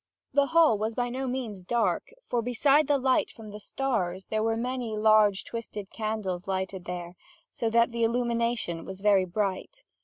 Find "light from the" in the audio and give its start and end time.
2.97-3.59